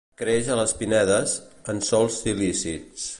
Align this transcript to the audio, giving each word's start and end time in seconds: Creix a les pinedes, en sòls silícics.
Creix 0.19 0.47
a 0.53 0.57
les 0.59 0.73
pinedes, 0.79 1.35
en 1.75 1.85
sòls 1.91 2.21
silícics. 2.25 3.09